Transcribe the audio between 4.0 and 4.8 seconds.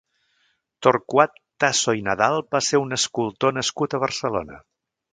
a Barcelona.